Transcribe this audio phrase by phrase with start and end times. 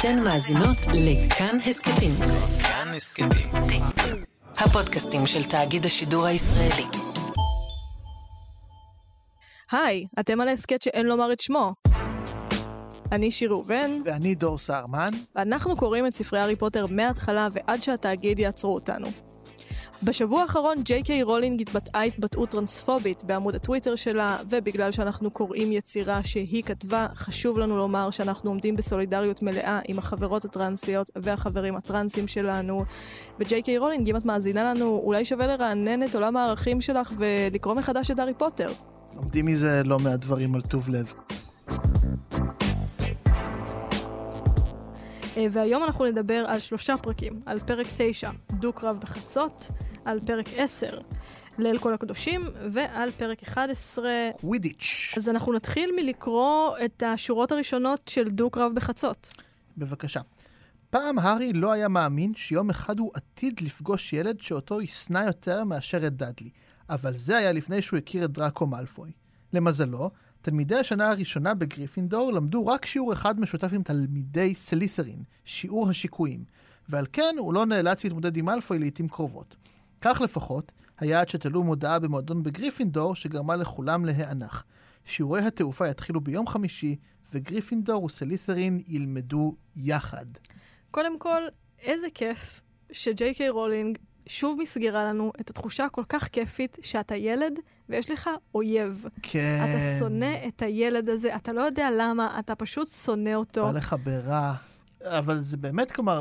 [0.00, 2.10] אתן מאזינות לכאן הסכתים.
[2.62, 3.28] כאן הסכתים.
[4.58, 6.82] הפודקאסטים של תאגיד השידור הישראלי.
[9.72, 11.74] היי, אתם על ההסכת שאין לומר את שמו.
[13.12, 15.10] אני שיר ראובן, ואני דור סהרמן.
[15.36, 19.08] ואנחנו קוראים את ספרי הארי פוטר מההתחלה ועד שהתאגיד יעצרו אותנו.
[20.02, 26.24] בשבוע האחרון ג'יי קיי רולינג התבטאה התבטאות טרנספובית בעמוד הטוויטר שלה, ובגלל שאנחנו קוראים יצירה
[26.24, 32.84] שהיא כתבה, חשוב לנו לומר שאנחנו עומדים בסולידריות מלאה עם החברות הטרנסיות והחברים הטרנסים שלנו.
[33.40, 37.74] וג'יי קיי רולינג, אם את מאזינה לנו, אולי שווה לרענן את עולם הערכים שלך ולקרוא
[37.74, 38.72] מחדש את הארי פוטר.
[39.16, 41.14] לומדים מזה לא מעט דברים על טוב לב.
[45.50, 49.70] והיום אנחנו נדבר על שלושה פרקים, על פרק 9, דו-קרב בחצות,
[50.04, 50.98] על פרק 10,
[51.58, 54.10] ליל כל הקדושים, ועל פרק 11...
[54.40, 55.14] קווידיץ'.
[55.16, 59.30] אז אנחנו נתחיל מלקרוא את השורות הראשונות של דו-קרב בחצות.
[59.76, 60.20] בבקשה.
[60.90, 66.06] פעם הארי לא היה מאמין שיום אחד הוא עתיד לפגוש ילד שאותו ישנא יותר מאשר
[66.06, 66.50] את דאדלי,
[66.90, 69.10] אבל זה היה לפני שהוא הכיר את דראקו מאלפוי.
[69.52, 70.10] למזלו,
[70.42, 76.44] תלמידי השנה הראשונה בגריפינדור למדו רק שיעור אחד משותף עם תלמידי סלית'רין, שיעור השיקויים,
[76.88, 79.56] ועל כן הוא לא נאלץ להתמודד עם מאלפוי לעיתים קרובות.
[80.00, 84.64] כך לפחות, היה עד שתלו מודעה במועדון בגריפינדור שגרמה לכולם להיאנח.
[85.04, 86.96] שיעורי התעופה יתחילו ביום חמישי,
[87.32, 90.26] וגריפינדור וסלית'רין ילמדו יחד.
[90.90, 91.42] קודם כל,
[91.82, 97.58] איזה כיף שג'יי קיי רולינג שוב מסגרה לנו את התחושה הכל כך כיפית שאתה ילד
[97.88, 99.04] ויש לך אויב.
[99.22, 99.60] כן.
[99.60, 103.62] אתה שונא את הילד הזה, אתה לא יודע למה, אתה פשוט שונא אותו.
[103.62, 104.54] בא לך ברע.
[105.04, 106.20] אבל זה באמת, כלומר,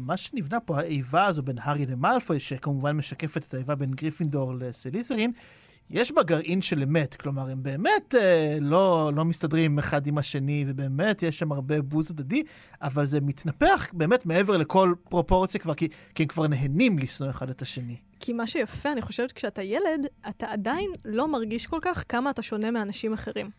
[0.00, 5.32] מה שנבנה פה, האיבה הזו בין הארי למאלפוי, שכמובן משקפת את האיבה בין גריפינדור לסלית'רין,
[5.90, 7.14] יש בה גרעין של אמת.
[7.14, 12.10] כלומר, הם באמת אה, לא, לא מסתדרים אחד עם השני, ובאמת יש שם הרבה בוז
[12.10, 12.42] הדדי,
[12.82, 17.50] אבל זה מתנפח באמת מעבר לכל פרופורציה כבר, כי, כי הם כבר נהנים לשנוא אחד
[17.50, 17.96] את השני.
[18.20, 22.42] כי מה שיפה, אני חושבת, כשאתה ילד, אתה עדיין לא מרגיש כל כך כמה אתה
[22.42, 23.50] שונה מאנשים אחרים.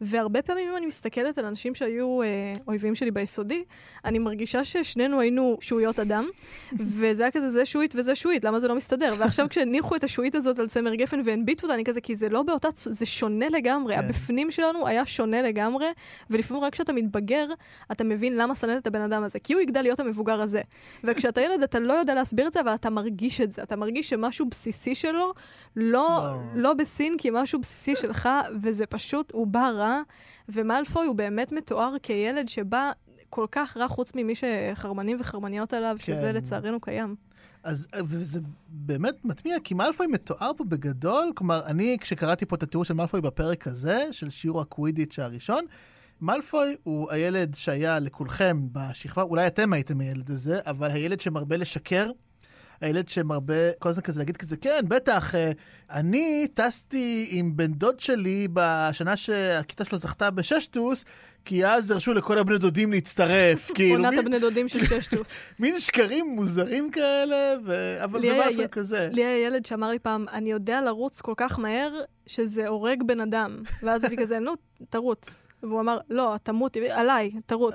[0.00, 3.64] והרבה פעמים אם אני מסתכלת על אנשים שהיו אה, אויבים שלי ביסודי,
[4.04, 6.28] אני מרגישה ששנינו היינו שועיות אדם,
[6.72, 9.14] וזה היה כזה, זה שועית וזה שועית, למה זה לא מסתדר?
[9.18, 12.42] ועכשיו כשהניחו את השועית הזאת על צמר גפן והנביטו אותה, אני כזה, כי זה לא
[12.42, 13.94] באותה, זה שונה לגמרי.
[13.94, 14.04] כן.
[14.04, 15.86] הבפנים שלנו היה שונה לגמרי,
[16.30, 17.46] ולפעמים רק כשאתה מתבגר,
[17.92, 20.62] אתה מבין למה שנאת את הבן אדם הזה, כי הוא יגדל להיות המבוגר הזה.
[21.04, 23.62] וכשאתה ילד, אתה לא יודע להסביר את זה, אבל אתה מרגיש את זה.
[23.62, 25.32] אתה מרגיש שמשהו בסיסי שלו
[25.76, 26.38] לא, לא.
[26.54, 28.28] לא בסין, כי משהו בסיסי שלך,
[28.62, 30.02] וזה פשוט, הוא בא רע,
[30.48, 32.90] ומאלפוי הוא באמת מתואר כילד שבא
[33.30, 36.04] כל כך רע, חוץ ממי שחרמנים וחרמניות עליו, כן.
[36.04, 37.16] שזה לצערנו קיים.
[37.62, 42.84] אז וזה באמת מטמיע, כי מאלפוי מתואר פה בגדול, כלומר, אני, כשקראתי פה את התיאור
[42.84, 45.64] של מאלפוי בפרק הזה, של שיעור הקווידיץ' הראשון,
[46.20, 52.10] מאלפוי הוא הילד שהיה לכולכם בשכבה, אולי אתם הייתם הילד הזה, אבל הילד שמרבה לשקר,
[52.80, 55.50] הילד שמרבה כל הזמן כזה להגיד כזה, כן, בטח, אה,
[55.90, 61.04] אני טסתי עם בן דוד שלי בשנה שהכיתה שלו זכתה בששטוס,
[61.44, 63.70] כי אז הרשו לכל הבני דודים להצטרף.
[63.74, 65.32] כאילו, עונת מין- הבני דודים של ששטוס.
[65.60, 67.96] מין שקרים מוזרים כאלה, ו...
[68.04, 69.08] אבל זה באופן י- כזה.
[69.12, 71.90] לי היה ילד שאמר לי פעם, אני יודע לרוץ כל כך מהר,
[72.26, 73.62] שזה הורג בן אדם.
[73.82, 74.52] ואז הייתי כזה, נו,
[74.90, 75.45] תרוץ.
[75.62, 77.74] והוא אמר, לא, תמות, עליי, תרוץ.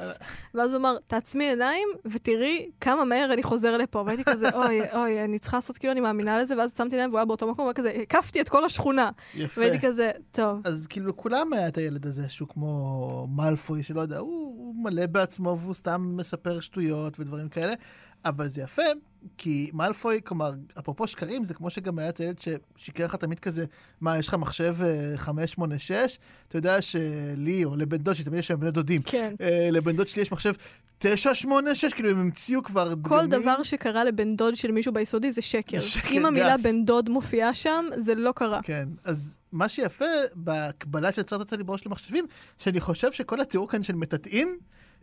[0.54, 4.04] ואז הוא אמר, תעצמי ידיים ותראי כמה מהר אני חוזר לפה.
[4.06, 7.20] והייתי כזה, אוי, אוי, אני צריכה לעשות כאילו אני מאמינה לזה, ואז עצמתי להם והוא
[7.20, 9.10] היה באותו מקום, וכזה, הקפתי את כל השכונה.
[9.36, 9.62] יפה.
[9.62, 10.62] והייתי כזה, טוב.
[10.64, 15.06] אז כאילו לכולם היה את הילד הזה שהוא כמו מאלפוי, שלא יודע, הוא, הוא מלא
[15.06, 17.74] בעצמו והוא סתם מספר שטויות ודברים כאלה,
[18.26, 18.82] אבל זה יפה,
[19.38, 23.66] כי מאלפוי, כלומר, אפרופו שקרים, זה כמו שגם היה את הילד ששיקר לך תמיד כזה,
[24.02, 26.18] מה, יש לך מחשב אה, 586?
[26.48, 29.02] אתה יודע שלי, או לבן דוד שלי, תמיד יש להם בני דודים.
[29.02, 29.34] כן.
[29.42, 30.54] אה, לבן דוד שלי יש מחשב
[30.98, 33.42] 986, כאילו הם המציאו כבר כל דגמים.
[33.42, 35.80] דבר שקרה לבן דוד של מישהו ביסודי זה שקר.
[35.80, 36.64] שקר אם המילה גס.
[36.64, 38.60] בן דוד מופיעה שם, זה לא קרה.
[38.64, 40.06] כן, אז מה שיפה
[40.36, 42.26] בהקבלה שיצרת לי בראש למחשבים,
[42.58, 44.58] שאני חושב שכל התיאור כאן של מטאטאים,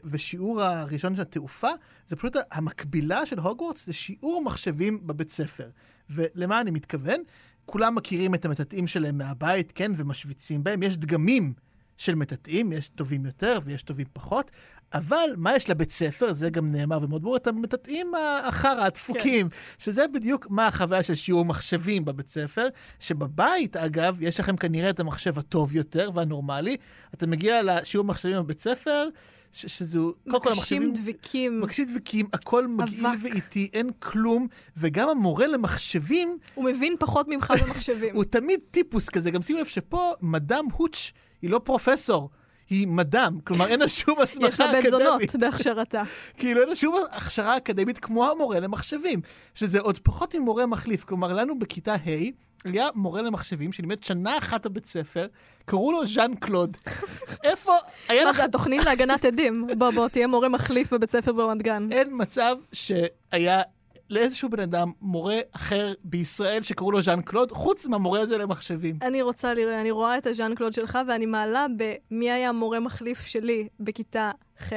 [0.05, 1.71] ושיעור הראשון של התעופה,
[2.09, 5.69] זה פשוט המקבילה של הוגוורטס לשיעור מחשבים בבית ספר.
[6.11, 7.21] ולמה אני מתכוון?
[7.67, 10.83] כולם מכירים את המטאטאים שלהם מהבית, כן, ומשוויצים בהם.
[10.83, 11.53] יש דגמים
[11.97, 14.51] של מטאטאים, יש טובים יותר ויש טובים פחות,
[14.95, 18.13] אבל מה יש לבית ספר, זה גם נאמר ומאוד ברור, את המטאטאים
[18.45, 19.57] החרא, הדפוקים, כן.
[19.79, 22.67] שזה בדיוק מה החוויה של שיעור מחשבים בבית ספר,
[23.01, 26.77] שבבית, אגב, יש לכם כנראה את המחשב הטוב יותר והנורמלי.
[27.15, 29.09] אתה מגיע לשיעור מחשבים בבית ספר,
[29.53, 30.83] ש- שזו, קודם כל המחשבים...
[30.83, 31.61] מקשים דביקים.
[31.61, 33.07] מקשים דביקים, הכל מגעיל.
[33.23, 34.47] ואיטי, אין כלום,
[34.77, 38.15] וגם המורה למחשבים, הוא מבין פחות ממך במחשבים.
[38.17, 39.31] הוא תמיד טיפוס כזה.
[39.31, 41.13] גם שימו לב שפה מדאם הוץ'
[41.43, 42.31] היא לא פרופסור.
[42.71, 44.85] היא מדם, כלומר אין לה שום הסמכה יש לה אקדמית.
[44.85, 46.03] בן זונות בהכשרתה.
[46.37, 49.21] כאילו אין לה שום הכשרה אקדמית כמו המורה למחשבים,
[49.55, 51.05] שזה עוד פחות ממורה מחליף.
[51.05, 52.31] כלומר, לנו בכיתה ה'
[52.65, 55.27] היה מורה למחשבים שלימד שנה אחת בבית ספר,
[55.65, 56.77] קראו לו ז'אן קלוד.
[57.45, 57.73] איפה,
[58.09, 59.67] היה מה זה, התוכנית להגנת עדים?
[59.79, 61.87] בוא, בוא, תהיה מורה מחליף בבית ספר ברמת גן.
[61.91, 63.63] אין מצב שהיה
[64.11, 68.99] לאיזשהו בן אדם מורה אחר בישראל שקראו לו ז'אן קלוד, חוץ מהמורה הזה למחשבים.
[69.03, 73.21] אני רוצה לראות, אני רואה את הז'אן קלוד שלך, ואני מעלה במי היה מורה מחליף
[73.21, 74.31] שלי בכיתה
[74.63, 74.73] ח',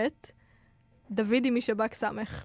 [1.11, 2.43] דודי משב"כ סמך.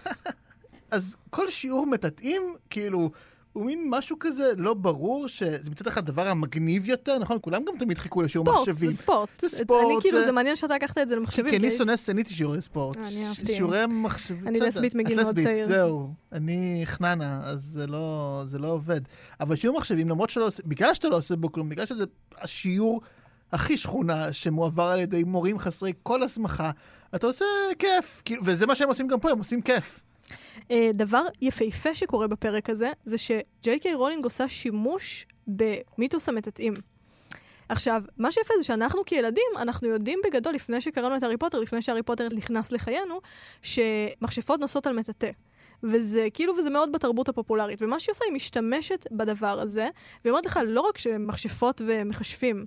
[0.90, 3.10] אז כל שיעור מטאטאים, כאילו,
[3.52, 7.38] הוא מין משהו כזה לא ברור, שזה מצד אחד הדבר המגניב יותר, נכון?
[7.40, 8.90] כולם גם תמיד חיכו לשיעור ספורט, מחשבים.
[8.90, 9.28] זה ספורט.
[9.40, 11.50] זה ספורט, אני כאילו, זה- מעניין שאתה לקחת את זה למחשבים.
[11.50, 12.96] כי אני שונא סצנית שיעורי ספורט.
[12.96, 13.46] אה, אני אהבתי.
[13.56, 14.48] שיעורי מחשבים.
[14.48, 14.60] אני.
[14.60, 15.66] לסבית מגיל מאוד צעיר.
[15.66, 16.08] זהו.
[16.32, 19.00] אני חננה, אז זה לא, זה לא עובד.
[19.40, 22.04] אבל שיעור מחשבים, למרות שלא עושה, בגלל שאתה לא עושה בו כלום, בגלל שזה
[22.40, 23.00] השיעור
[23.52, 26.70] הכי שכונה שמועבר על ידי מורים חסרי כל הסמכה,
[27.14, 27.44] אתה עושה
[27.78, 28.22] כיף.
[28.24, 30.02] כאילו, וזה מה שהם עושים גם פה, הם עושים כיף.
[30.70, 36.72] אה, דבר יפהפה שקורה בפרק הזה, זה שג'יי קיי רולינג עושה שימוש במיתוס המטאטאים.
[37.68, 41.82] עכשיו, מה שיפה זה שאנחנו כילדים, אנחנו יודעים בגדול, לפני שקראנו את הארי פוטר, לפני
[41.82, 43.20] שהארי פוטר נכנס לחיינו,
[43.62, 45.30] שמכשפות נוסעות על מטאטא.
[45.82, 47.82] וזה כאילו, וזה מאוד בתרבות הפופולרית.
[47.82, 49.88] ומה שהיא עושה, היא משתמשת בדבר הזה,
[50.24, 52.66] והיא אומרת לך, לא רק שמכשפות ומכשפים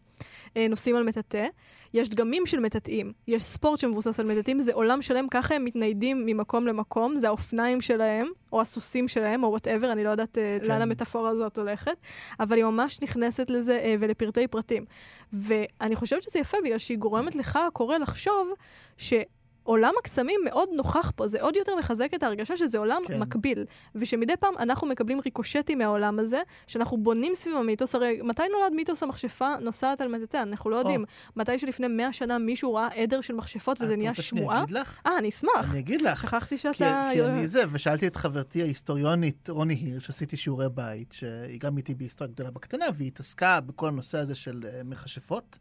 [0.58, 1.48] אה, נוסעים על מטאטא,
[1.94, 6.26] יש דגמים של מטאטאים, יש ספורט שמבוסס על מטאטאים, זה עולם שלם, ככה הם מתניידים
[6.26, 10.68] ממקום למקום, זה האופניים שלהם, או הסוסים שלהם, או whatever, אני לא יודעת אה, כן.
[10.68, 11.98] לאן המטאפורה הזאת הולכת,
[12.40, 14.86] אבל היא ממש נכנסת לזה אה, ולפרטי פרטים.
[15.34, 18.54] ואני חושבת שזה יפה, בגלל שהיא גורמת לך, הקורא, לחשוב
[18.98, 19.14] ש...
[19.64, 23.20] עולם הקסמים מאוד נוכח פה, זה עוד יותר מחזק את ההרגשה שזה עולם כן.
[23.20, 23.66] מקביל.
[23.96, 27.96] ושמדי פעם אנחנו מקבלים ריקושטים מהעולם הזה, שאנחנו בונים סביב המיתוס.
[27.96, 30.38] הרי מתי נולד מיתוס המכשפה נוסעת על מטאטא?
[30.44, 31.06] אנחנו לא יודעים.
[31.36, 34.64] מתי שלפני 100 שנה מישהו ראה עדר של מכשפות וזה את נהיה שמועה?
[34.64, 35.02] אגיד לך?
[35.06, 35.72] אה, אני אשמח.
[35.72, 36.22] אני אגיד לך.
[36.22, 37.10] שכחתי כי, שאתה...
[37.14, 41.96] כי אני זה, ושאלתי את חברתי ההיסטוריונית רוני הירש, שעשיתי שיעורי בית, שהיא גם איתי
[41.96, 45.58] בהיסטוריה גדולה בקטנה, והיא התעסקה בכל הנושא הזה של uh, מכשפות.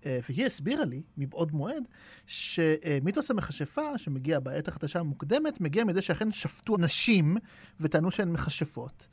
[0.00, 1.82] Uh, והיא הסבירה לי, מבעוד מועד,
[2.26, 7.36] שמיתוס המכשפה, שמגיע בעת החדשה המוקדמת, מגיע מזה שאכן שפטו נשים
[7.80, 9.06] וטענו שהן מכשפות.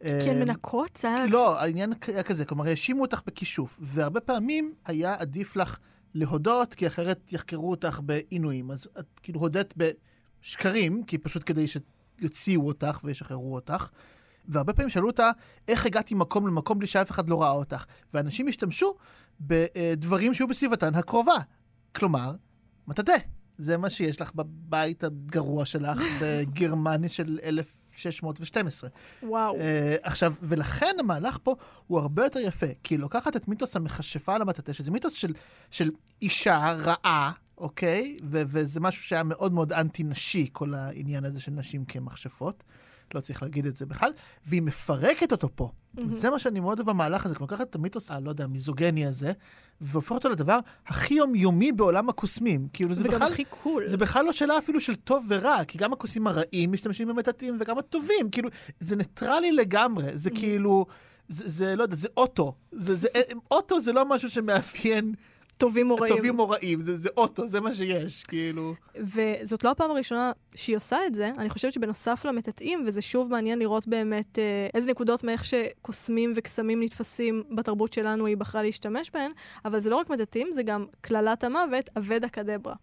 [0.00, 0.96] כי הן אה, מנקות?
[0.96, 1.26] זה היה...
[1.26, 5.78] לא, העניין היה כזה, כלומר, האשימו אותך בכישוף, והרבה פעמים היה עדיף לך
[6.14, 8.70] להודות, כי אחרת יחקרו אותך בעינויים.
[8.70, 13.88] אז את כאילו הודית בשקרים, כי פשוט כדי שיוציאו אותך וישחררו אותך.
[14.48, 15.30] והרבה פעמים שאלו אותה,
[15.68, 17.84] איך הגעתי ממקום למקום בלי שאף אחד לא ראה אותך?
[18.14, 18.94] ואנשים השתמשו
[19.40, 21.36] בדברים שהיו בסביבתן הקרובה.
[21.94, 22.32] כלומר,
[22.86, 23.16] מטאטא.
[23.58, 28.90] זה מה שיש לך בבית הגרוע שלך בגרמניה של 1612.
[29.22, 29.54] וואו.
[29.54, 29.58] Uh,
[30.02, 31.54] עכשיו, ולכן המהלך פה
[31.86, 35.32] הוא הרבה יותר יפה, כי היא לוקחת את מיתוס המכשפה על המטאטא, שזה מיתוס של,
[35.70, 35.90] של
[36.22, 38.16] אישה רעה, אוקיי?
[38.24, 42.64] ו- וזה משהו שהיה מאוד מאוד אנטי-נשי, כל העניין הזה של נשים כמכשפות.
[43.14, 44.10] לא צריך להגיד את זה בכלל,
[44.46, 45.70] והיא מפרקת אותו פה.
[45.96, 46.02] Mm-hmm.
[46.06, 49.32] זה מה שאני מאוד אוהב במהלך הזה, כלומר, לקחת את המיתוס, הלא יודע, המיזוגני הזה,
[49.80, 52.68] והופך אותו לדבר הכי יומיומי בעולם הקוסמים.
[52.72, 53.32] כאילו, זה בכלל...
[53.32, 53.86] הכי cool.
[53.86, 57.78] זה בכלל לא שאלה אפילו של טוב ורע, כי גם הקוסמים הרעים משתמשים במטאטאים וגם
[57.78, 58.48] הטובים, כאילו,
[58.80, 60.86] זה ניטרלי לגמרי, זה כאילו,
[61.28, 62.54] זה, זה לא יודע, זה אוטו.
[62.72, 63.08] זה, זה,
[63.50, 65.14] אוטו זה לא משהו שמאפיין
[65.60, 66.16] טובים או רעים.
[66.16, 68.74] טובים או רעים, זה, זה אוטו, זה מה שיש, כאילו.
[68.96, 73.58] וזאת לא הפעם הראשונה שהיא עושה את זה, אני חושבת שבנוסף למטאטאים, וזה שוב מעניין
[73.58, 79.32] לראות באמת אה, איזה נקודות מאיך שקוסמים וקסמים נתפסים בתרבות שלנו היא בחרה להשתמש בהן,
[79.64, 82.74] אבל זה לא רק מטאטאים, זה גם קללת המוות, אבדה קדברה,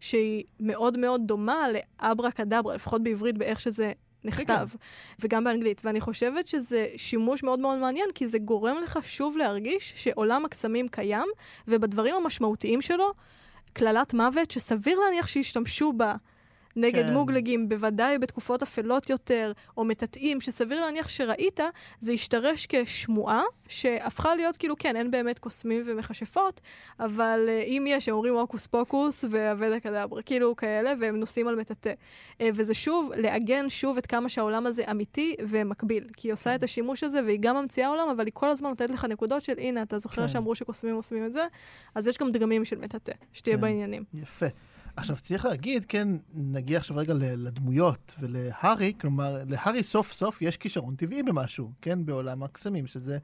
[0.00, 1.66] שהיא מאוד מאוד דומה
[2.02, 3.92] לאברה קדברה, לפחות בעברית באיך שזה
[4.24, 4.68] נכתב,
[5.20, 5.80] וגם באנגלית.
[5.84, 10.88] ואני חושבת שזה שימוש מאוד מאוד מעניין, כי זה גורם לך שוב להרגיש שעולם הקסמים
[10.88, 11.26] קיים,
[11.68, 13.12] ובדברים המשמעותיים שלו,
[13.72, 16.14] קללת מוות, שסביר להניח שישתמשו בה
[16.76, 17.06] נגד כן.
[17.06, 17.12] כן.
[17.12, 21.60] מוגלגים, בוודאי בתקופות אפלות יותר, או מטאטאים, שסביר להניח שראית,
[22.00, 26.60] זה השתרש כשמועה, שהפכה להיות כאילו, כן, אין באמת קוסמים ומכשפות,
[27.00, 31.56] אבל uh, אם יש, הם אומרים הוקוס פוקוס ואבדה קדברה, כאילו כאלה, והם נוסעים על
[31.56, 31.92] מטאטא.
[32.38, 36.04] Uh, וזה שוב, לעגן שוב את כמה שהעולם הזה אמיתי ומקביל.
[36.16, 38.90] כי היא עושה את השימוש הזה, והיא גם ממציאה עולם, אבל היא כל הזמן נותנת
[38.90, 40.28] לך נקודות של, הנה, אתה זוכר כן.
[40.28, 41.46] שאמרו שקוסמים עושים את זה?
[41.94, 43.62] אז יש גם דגמים של מטאטא, שתהיה כן.
[43.62, 44.04] בעניינים.
[44.14, 44.46] יפה.
[44.96, 50.94] עכשיו, צריך להגיד, כן, נגיע עכשיו רגע לדמויות ולהארי, כלומר, להארי סוף סוף יש כישרון
[50.94, 53.18] טבעי במשהו, כן, בעולם הקסמים, שזה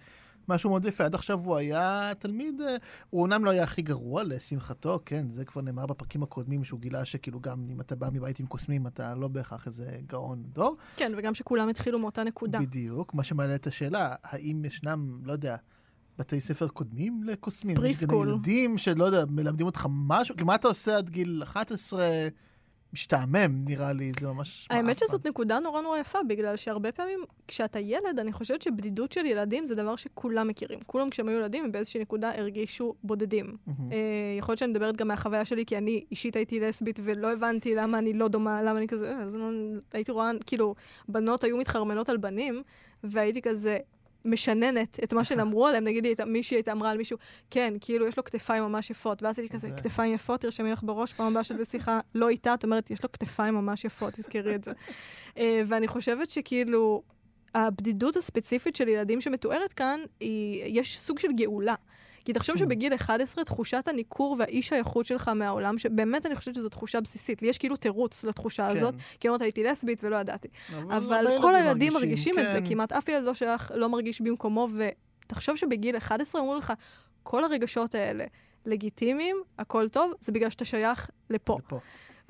[0.49, 1.05] משהו מאוד יפה.
[1.05, 2.77] עד עכשיו הוא היה תלמיד, אה,
[3.11, 7.05] הוא אומנם לא היה הכי גרוע, לשמחתו, כן, זה כבר נאמר בפרקים הקודמים, שהוא גילה
[7.05, 10.77] שכאילו גם אם אתה בא מבית עם קוסמים, אתה לא בהכרח איזה גאון דור.
[10.97, 12.59] כן, וגם שכולם התחילו מאותה נקודה.
[12.59, 13.15] בדיוק.
[13.15, 15.57] מה שמעלה את השאלה, האם ישנם, לא יודע,
[16.19, 17.77] בתי ספר קודמים לקוסמים.
[17.77, 18.29] פריסקול.
[18.29, 22.29] ילדים שלא יודע, מלמדים אותך משהו, כי מה אתה עושה עד גיל 11?
[22.93, 24.67] משתעמם, נראה לי, זה ממש...
[24.71, 25.07] האמת מעפן.
[25.07, 29.67] שזאת נקודה נורא נורא יפה, בגלל שהרבה פעמים כשאתה ילד, אני חושבת שבדידות של ילדים
[29.67, 30.79] זה דבר שכולם מכירים.
[30.87, 33.57] כולם כשהם היו ילדים הם באיזושהי נקודה הרגישו בודדים.
[33.69, 33.97] אה,
[34.39, 37.99] יכול להיות שאני מדברת גם מהחוויה שלי, כי אני אישית הייתי לסבית ולא הבנתי למה
[37.99, 39.39] אני לא דומה, למה אני כזה, אה, אז
[39.93, 40.75] הייתי רואה, כאילו,
[41.09, 42.63] בנות היו מתחרמנות על בנים,
[43.05, 43.79] והייתי כזה...
[44.27, 47.19] משננת את מה שהם אמרו עליהם, נגיד מישהי הייתה אמרה על מישהו,
[47.51, 50.83] כן, כאילו יש לו כתפיים ממש יפות, ואז הייתי כזה, זה- כתפיים יפות, תרשמי לך
[50.83, 54.55] בראש, פעם הבאה שאת בשיחה לא איתה, את אומרת, יש לו כתפיים ממש יפות, תזכרי
[54.55, 54.71] את זה.
[55.39, 57.03] אה, ואני חושבת שכאילו,
[57.55, 61.75] הבדידות הספציפית של ילדים שמתוארת כאן, היא, יש סוג של גאולה.
[62.27, 67.01] כי תחשוב שבגיל 11, תחושת הניכור והאי שייכות שלך מהעולם, שבאמת אני חושבת שזו תחושה
[67.01, 67.43] בסיסית.
[67.43, 68.77] לי יש כאילו תירוץ לתחושה כן.
[68.77, 70.49] הזאת, כי אומרת, הייתי לסבית ולא ידעתי.
[70.89, 72.69] אבל הרבה כל ילדים הילדים מרגישים את זה, כן.
[72.69, 74.69] כמעט אף ילד לא שייך, לא מרגיש במקומו,
[75.27, 76.73] ותחשוב שבגיל 11 אומרים לך,
[77.23, 78.25] כל הרגשות האלה
[78.67, 81.59] לגיטימיים, הכל טוב, זה בגלל שאתה שייך לפה.
[81.67, 81.79] לפה.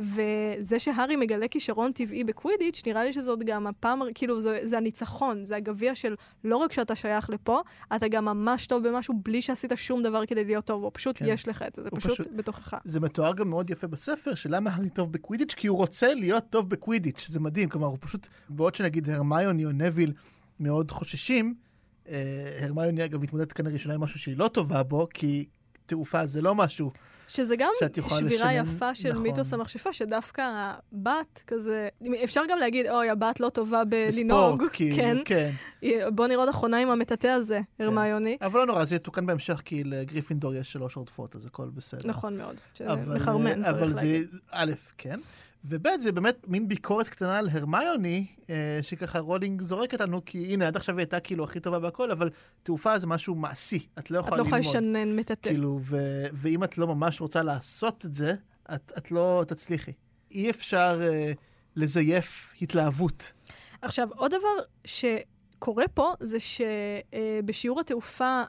[0.00, 5.44] וזה שהארי מגלה כישרון טבעי בקווידיץ', נראה לי שזאת גם הפעם, כאילו, זה, זה הניצחון,
[5.44, 7.60] זה הגביע של לא רק שאתה שייך לפה,
[7.96, 11.24] אתה גם ממש טוב במשהו בלי שעשית שום דבר כדי להיות טוב, או פשוט כן.
[11.28, 12.74] יש לך את זה, זה פשוט, פשוט- בתוכך.
[12.84, 16.70] זה מתואר גם מאוד יפה בספר, שלמה הארי טוב בקווידיץ', כי הוא רוצה להיות טוב
[16.70, 17.68] בקווידיץ', זה מדהים.
[17.68, 20.12] כלומר, הוא פשוט, בעוד שנגיד הרמיוני או נביל
[20.60, 21.54] מאוד חוששים,
[22.08, 22.14] אה,
[22.60, 25.44] הרמיוני אגב מתמודדת כאן לראשונה עם משהו שהיא לא טובה בו, כי
[25.86, 26.90] תעופה זה לא משהו.
[27.28, 27.70] שזה גם
[28.08, 29.22] שבירה יפה של נכון.
[29.22, 30.42] מיתוס המכשפה, שדווקא
[30.92, 31.88] הבת כזה,
[32.24, 35.50] אפשר גם להגיד, אוי, הבת לא טובה בלנהוג, בספורט, כאילו, כן, כן.
[36.14, 38.36] בוא נראה עוד אחרונה עם המטאטא הזה, הרמיוני.
[38.40, 42.08] אבל לא נורא, זה יתוקן בהמשך, כי לגריפינדור יש שלוש רודפות, אז הכל בסדר.
[42.08, 42.56] נכון מאוד,
[42.86, 44.28] אבל, שמחרמן, אה, אבל צריך זה, להגיד.
[44.50, 45.20] א', כן.
[45.68, 50.66] וב', זה באמת מין ביקורת קטנה על הרמיוני, אה, שככה רולינג זורקת לנו, כי הנה,
[50.66, 52.30] עד עכשיו היא הייתה כאילו הכי טובה בהכל, אבל
[52.62, 54.60] תעופה זה משהו מעשי, את לא את יכולה לא ללמוד.
[54.60, 55.50] יכולה לשנן מטאטא.
[55.50, 58.34] כאילו, ו- ואם את לא ממש רוצה לעשות את זה,
[58.74, 59.92] את, את לא תצליחי.
[60.30, 61.32] אי אפשר אה,
[61.76, 63.32] לזייף התלהבות.
[63.82, 68.42] עכשיו, עוד דבר שקורה פה, זה שבשיעור התעופה,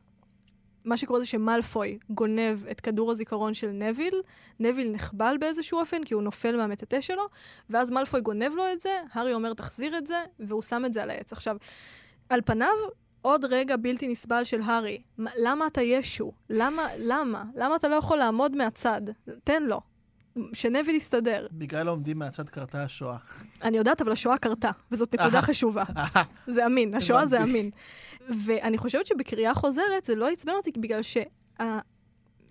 [0.88, 4.22] מה שקורה זה שמלפוי גונב את כדור הזיכרון של נביל,
[4.60, 7.24] נביל נחבל באיזשהו אופן, כי הוא נופל מהמטאטא שלו,
[7.70, 11.04] ואז מלפוי גונב לו את זה, הארי אומר, תחזיר את זה, והוא שם את זה
[11.04, 11.34] על העץ.
[11.34, 11.58] עכשיו,
[12.30, 12.74] על פניו,
[13.22, 15.02] עוד רגע בלתי נסבל של הארי.
[15.18, 16.32] מה- למה אתה ישו?
[16.50, 17.44] למה, למה?
[17.56, 19.02] למה אתה לא יכול לעמוד מהצד?
[19.44, 19.82] תן לו.
[20.54, 21.48] שנביל יסתדר.
[21.52, 23.18] בגלל העומדים מהצד קרתה השואה.
[23.64, 25.42] אני יודעת, אבל השואה קרתה, וזאת נקודה אהה.
[25.42, 25.84] חשובה.
[25.98, 27.44] אהה, זה אמין, השואה זה.
[27.44, 27.70] אמין.
[28.46, 31.02] ואני חושבת שבקריאה חוזרת זה לא עצבן אותי בגלל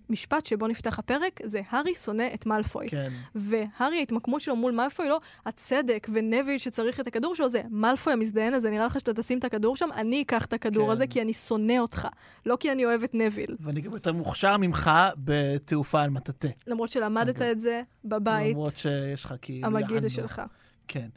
[0.07, 2.89] שהמשפט שבו נפתח הפרק זה הארי שונא את מאלפוי.
[2.89, 3.11] כן.
[3.35, 8.55] והארי, ההתמקמות שלו מול מאלפוי, לא הצדק ונביל שצריך את הכדור שלו, זה מאלפוי המזדיין
[8.55, 10.93] הזה, נראה לך שאתה תשים את הכדור שם, אני אקח את הכדור כן.
[10.93, 12.09] הזה כי אני שונא אותך,
[12.47, 13.57] לא כי אני אוהב את נביל.
[13.61, 16.49] ואני גם יותר מוכשר ממך בתעופה על מטאטא.
[16.67, 17.51] למרות שלמדת אוקיי.
[17.51, 19.67] את זה בבית, למרות שיש לך כאילו...
[19.67, 20.09] המגעיל.
[20.09, 20.43] שלך.
[20.89, 21.09] כן.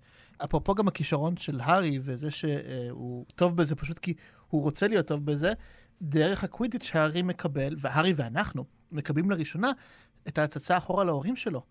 [0.43, 4.13] אפרופו גם הכישרון של הארי, וזה שהוא טוב בזה פשוט כי
[4.47, 5.53] הוא רוצה להיות טוב בזה,
[6.01, 9.71] דרך הקווידיץ' שהארי מקבל, והארי ואנחנו מקבלים לראשונה
[10.27, 11.61] את ההצצה אחורה להורים שלו.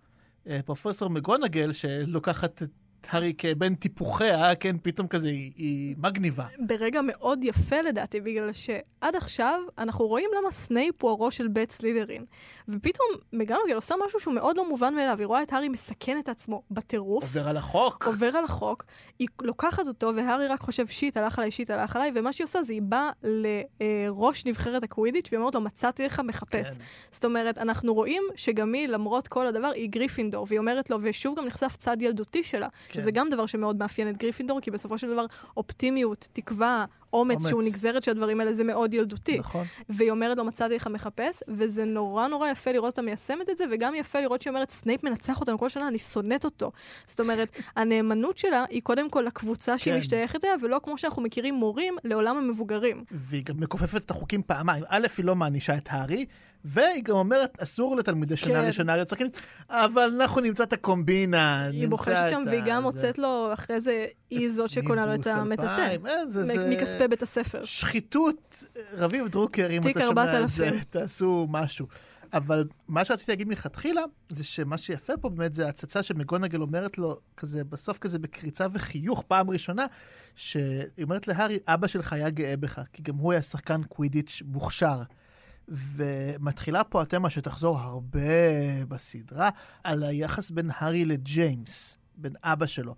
[0.47, 2.69] אה, פרופסור מגונגל, שלוקחת את
[3.11, 6.47] הארי כבן טיפוחיה, כן, פתאום כזה, היא, היא מגניבה.
[6.59, 11.73] ברגע מאוד יפה לדעתי, בגלל שעד עכשיו אנחנו רואים למה סנייפ הוא הראש של בית
[11.73, 12.25] סלידרין.
[12.69, 16.29] ופתאום מקגונגל עושה משהו שהוא מאוד לא מובן מאליו, היא רואה את הארי מסכן את
[16.29, 17.25] עצמו בטירוף.
[17.25, 18.07] עובר על החוק.
[18.07, 18.85] עובר על החוק,
[19.19, 22.63] היא לוקחת אותו, והארי רק חושב, shit, הלך עליי, shit, הלך עליי, ומה שהיא עושה
[22.63, 26.79] זה היא באה לראש נבחרת הקווידיץ' והיא אומרת לו, מצאתי לך מחפש.
[26.79, 26.85] כן.
[27.11, 31.39] זאת אומרת, אנחנו רואים שגם היא, למרות כל הדבר, היא גריפינדור, והיא אומרת לו, ושוב
[31.39, 33.01] גם נחשף צד ילדותי שלה, כן.
[33.01, 35.27] שזה גם דבר שמאוד מאפיין את גריפינדור, כי בסופו של דבר
[35.57, 37.49] אופטימיות, תקווה, אומץ, אומץ.
[37.49, 39.39] שהוא נגזרת של הדברים האלה, זה מאוד ילדותי.
[39.39, 39.65] נכון.
[39.89, 43.65] והיא אומרת לו, מצאתי לך מחפש, וזה נורא נורא יפה לראות אותה מיישמת את זה,
[43.71, 46.73] וגם יפה לראות שהיא אומרת, סנייפ מנצח אותנו כל שנה, אני שונאת אותו.
[47.07, 49.99] זאת אומרת, הנאמנות שלה היא קודם כל לקבוצה שהיא כן.
[49.99, 53.05] משתייכת אליה, ולא כמו שאנחנו מכירים מורים לעולם המבוגרים.
[53.11, 54.85] והיא גם מכופפת את החוקים פעמיים.
[54.89, 56.27] א', היא לא מענישה את הארי,
[56.65, 58.67] והיא גם אומרת, אסור לתלמידי שנה כן.
[58.67, 59.31] ראשונה שחקנים,
[59.71, 62.83] אבל אנחנו נמצא את הקומבינה, היא נמצא בוחשת שם, את והיא ה- גם.
[62.83, 65.71] מוצאת לו, אחרי זה, היא זאת שקונה לו את המטאטא.
[65.93, 66.01] אלפיים,
[66.99, 67.65] מכספי בית הספר.
[67.65, 70.49] שחיתות, רביב דרוקר, אם אתה שומע את 4000.
[70.49, 71.87] זה, תעשו משהו.
[72.33, 77.21] אבל מה שרציתי להגיד מלכתחילה, זה שמה שיפה פה באמת זה הצצה שמגונגל אומרת לו,
[77.37, 79.87] כזה, בסוף כזה בקריצה וחיוך, פעם ראשונה,
[80.35, 85.03] שהיא אומרת להארי, אבא שלך היה גאה בך, כי גם הוא היה שחקן קווידיץ' מוכשר.
[85.69, 88.21] ומתחילה פה התמה שתחזור הרבה
[88.89, 89.51] בסדרה,
[89.85, 92.95] על היחס בין הארי לג'יימס, בין אבא שלו.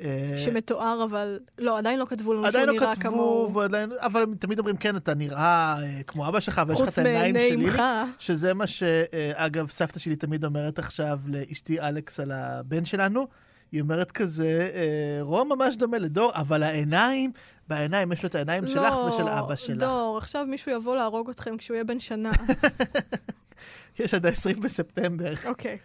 [0.00, 3.54] אה, שמתואר, אבל לא, עדיין לא כתבו לנו שהוא לא נראה כתבו, כמוהו.
[3.54, 6.98] ועדיין, אבל הם תמיד אומרים, כן, אתה נראה אה, כמו אבא שלך, ויש לך את
[6.98, 7.82] העיניים שלי.
[8.18, 13.26] שזה מה שאגב, סבתא שלי תמיד אומרת עכשיו לאשתי אלכס על הבן שלנו.
[13.72, 17.30] היא אומרת כזה, אה, רום ממש דומה לדור, אבל העיניים,
[17.68, 19.82] בעיניים יש לו את העיניים שלך ושל אבא שלך.
[19.82, 22.30] לא, דור, עכשיו מישהו יבוא להרוג אתכם כשהוא יהיה בן שנה.
[23.98, 25.32] יש עד ה-20 בספטמבר.
[25.44, 25.78] אוקיי.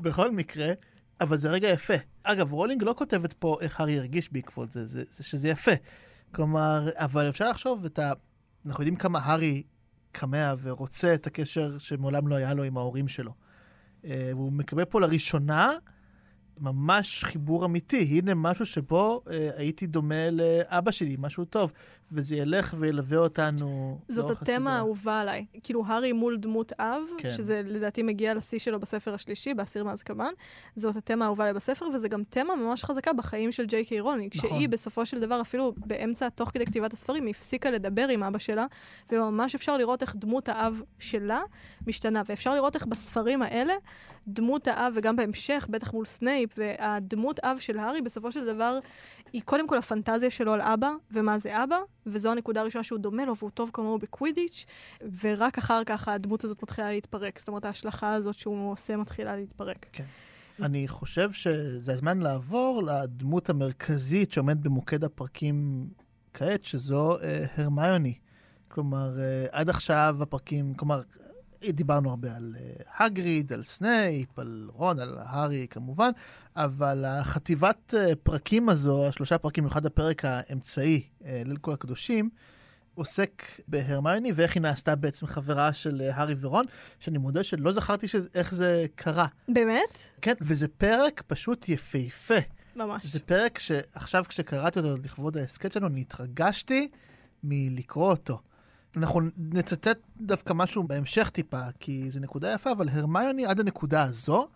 [0.00, 0.72] בכל מקרה,
[1.20, 1.94] אבל זה רגע יפה.
[2.22, 5.72] אגב, רולינג לא כותבת פה איך הארי הרגיש בעקבות זה, זה, זה שזה יפה.
[6.32, 8.12] כלומר, אבל אפשר לחשוב את ה...
[8.66, 9.62] אנחנו יודעים כמה הארי
[10.12, 13.32] כמה ורוצה את הקשר שמעולם לא היה לו עם ההורים שלו.
[14.04, 15.72] אה, והוא מקבל פה לראשונה
[16.60, 18.18] ממש חיבור אמיתי.
[18.18, 21.72] הנה משהו שבו אה, הייתי דומה לאבא שלי, משהו טוב.
[22.12, 24.72] וזה ילך וילווה אותנו זאת לאורך התמה הסדרה.
[24.72, 25.46] האהובה עליי.
[25.62, 27.30] כאילו, הארי מול דמות אב, כן.
[27.30, 30.32] שזה לדעתי מגיע לשיא שלו בספר השלישי, באסיר מאזקבאן.
[30.76, 34.32] זאת התמה האהובה עליי בספר, וזה גם תמה ממש חזקה בחיים של ג'יי קיי רולינג.
[34.36, 34.50] נכון.
[34.50, 38.66] שהיא בסופו של דבר, אפילו באמצע, תוך כדי כתיבת הספרים, הפסיקה לדבר עם אבא שלה,
[39.12, 41.40] וממש אפשר לראות איך דמות האב שלה
[41.86, 42.22] משתנה.
[42.26, 43.74] ואפשר לראות איך בספרים האלה,
[44.28, 48.78] דמות האב, וגם בהמשך, בטח מול סנייפ, והדמות אב של הארי, בסופו של דבר,
[49.32, 53.24] היא קודם כל הפנטזיה שלו על אבא, ומה זה אבא, וזו הנקודה הראשונה שהוא דומה
[53.24, 54.66] לו, והוא טוב כמוהו בקווידיץ',
[55.22, 57.38] ורק אחר כך הדמות הזאת מתחילה להתפרק.
[57.38, 59.86] זאת אומרת, ההשלכה הזאת שהוא עושה מתחילה להתפרק.
[60.62, 65.88] אני חושב שזה הזמן לעבור לדמות המרכזית שעומדת במוקד הפרקים
[66.34, 68.14] כעת, שזו אה, הרמיוני.
[68.68, 71.02] כלומר, אה, עד עכשיו הפרקים, כלומר,
[71.72, 76.10] דיברנו הרבה על אה, האגריד, על סנייפ, על רון, על הארי כמובן,
[76.56, 82.30] אבל החטיבת אה, פרקים הזו, השלושה פרקים, במיוחד הפרק האמצעי, אה, ליל כל הקדושים,
[82.94, 86.66] עוסק בהרמיוני ואיך היא נעשתה בעצם חברה של אה, הארי ורון,
[87.00, 89.26] שאני מודה שלא זכרתי שזה, איך זה קרה.
[89.48, 89.98] באמת?
[90.22, 92.34] כן, וזה פרק פשוט יפהפה.
[92.76, 93.06] ממש.
[93.06, 96.88] זה פרק שעכשיו כשקראתי אותו לכבוד ההסכת שלנו, אני התרגשתי
[97.42, 98.38] מלקרוא אותו.
[98.96, 104.48] אנחנו נצטט דווקא משהו בהמשך טיפה, כי זו נקודה יפה, אבל הרמיוני עד הנקודה הזו,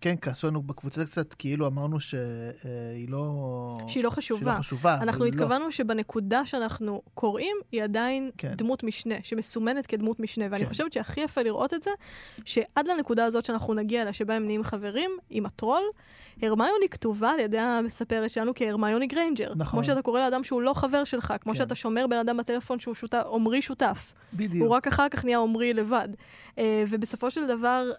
[0.00, 3.74] כן, כעסו לנו בקבוצה קצת, כאילו אמרנו שהיא לא...
[3.86, 4.40] שהיא לא חשובה.
[4.40, 4.98] שהיא לא חשובה.
[5.02, 5.28] אנחנו לא.
[5.28, 8.54] התכוונו שבנקודה שאנחנו קוראים, היא עדיין כן.
[8.56, 10.44] דמות משנה, שמסומנת כדמות משנה.
[10.50, 10.68] ואני כן.
[10.68, 11.90] חושבת שהכי יפה לראות את זה,
[12.44, 15.82] שעד לנקודה הזאת שאנחנו נגיע אליה, שבה הם נהיים חברים עם הטרול,
[16.42, 19.52] הרמיוני כתובה על ידי המספרת שלנו כהרמיוני גריינג'ר.
[19.56, 19.66] נכון.
[19.66, 21.58] כמו שאתה קורא לאדם שהוא לא חבר שלך, כמו כן.
[21.58, 24.12] שאתה שומר בן אדם בטלפון שהוא שותף, עומרי שותף.
[24.34, 24.66] בדיוק.
[24.66, 26.08] הוא רק אחר כך נהיה עומרי לבד.
[26.58, 27.90] אה, ובסופו של דבר,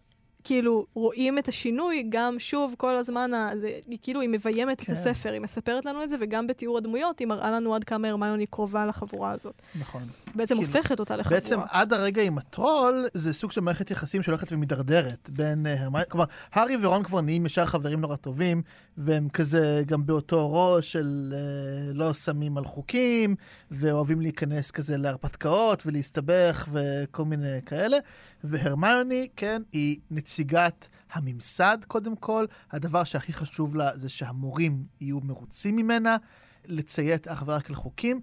[0.50, 4.94] כאילו, רואים את השינוי גם, שוב, כל הזמן, ה- זה, היא כאילו, היא מביימת כן.
[4.94, 8.08] את הספר, היא מספרת לנו את זה, וגם בתיאור הדמויות, היא מראה לנו עד כמה
[8.10, 9.54] הרמיוני קרובה לחבורה הזאת.
[9.80, 10.02] נכון.
[10.36, 11.40] בעצם כאילו, הופכת אותה לחבורה.
[11.40, 16.06] בעצם עד הרגע עם הטרול, זה סוג של מערכת יחסים שהולכת ומידרדרת בין uh, הרמיוני,
[16.10, 18.62] כלומר, הארי ורון כבר נהיים ישר חברים נורא טובים,
[18.98, 23.36] והם כזה גם באותו ראש של uh, לא שמים על חוקים,
[23.72, 27.98] ואוהבים להיכנס כזה להרפתקאות ולהסתבך וכל מיני כאלה.
[28.44, 32.46] והרמיוני, כן, היא נציגת הממסד קודם כל.
[32.72, 36.18] הדבר שהכי חשוב לה זה שהמורים יהיו מרוצים ממנה.
[36.66, 38.22] לציית אך ורק לחוקים,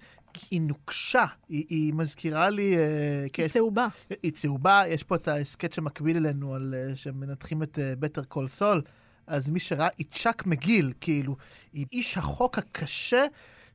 [0.50, 2.76] היא נוקשה, היא, היא מזכירה לי...
[2.76, 3.86] אה, היא צהובה.
[4.22, 8.82] היא צהובה, יש פה את ההסכת שמקביל אלינו, על, uh, שמנתחים את בטר קול סול,
[9.26, 11.36] אז מי שראה, היא צ'אק מגיל, כאילו,
[11.72, 13.24] היא איש החוק הקשה,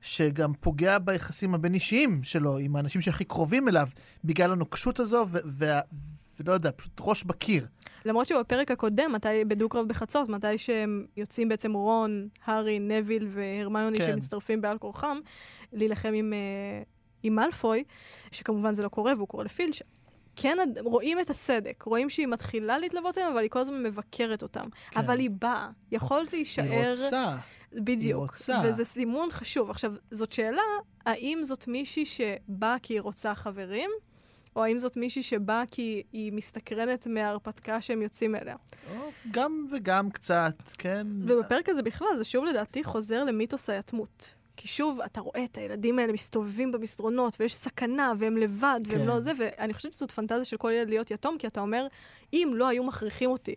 [0.02, 3.88] שגם פוגע ביחסים הבין-אישיים שלו, עם האנשים שהכי קרובים אליו,
[4.24, 5.82] בגלל הנוקשות הזו, ו- וה-
[6.45, 7.67] ולא יודע, פשוט ראש בקיר.
[8.06, 14.12] למרות שבפרק הקודם, מתי, בדו-קרב בחצות, מתי שהם יוצאים בעצם רון, הארי, נביל והרמיוני כן.
[14.13, 15.17] שמצטרפים בעל כורחם,
[15.73, 16.82] להילחם עם, אה,
[17.23, 17.84] עם מאלפוי,
[18.32, 19.82] שכמובן זה לא קורה והוא קורא לפילץ',
[20.36, 24.62] כן רואים את הסדק, רואים שהיא מתחילה להתלוות אליהם, אבל היא כל הזמן מבקרת אותם.
[24.91, 24.99] כן.
[24.99, 26.89] אבל היא באה, יכולת היא להישאר...
[27.04, 27.38] רוצה.
[27.73, 28.19] בדיוק.
[28.32, 28.62] רוצה.
[28.63, 29.69] וזה סימון חשוב.
[29.69, 30.62] עכשיו, זאת שאלה,
[31.06, 33.89] האם זאת מישהי שבאה כי היא רוצה חברים,
[34.56, 38.56] או האם זאת מישהי שבאה כי היא מסתקרנת מההרפתקה שהם יוצאים אליה.
[39.32, 41.08] גם וגם קצת, כן.
[41.28, 44.36] ובפרק הזה בכלל, זה שוב לדעתי חוזר למיתוס היתמות.
[44.58, 49.06] כי שוב, אתה רואה את הילדים האלה מסתובבים במסדרונות, ויש סכנה, והם לבד, והם כן.
[49.06, 51.88] לא זה, ואני חושבת שזאת פנטזיה של כל ילד להיות יתום, כי אתה אומר,
[52.34, 53.56] אם לא היו מכריחים אותי